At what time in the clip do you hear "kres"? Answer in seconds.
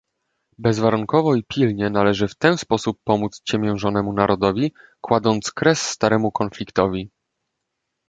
5.51-5.81